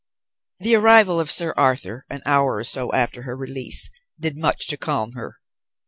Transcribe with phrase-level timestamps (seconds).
[0.57, 4.77] The arrival of Sir Arthur, an hour or so after her release, did much to
[4.77, 5.37] calm her.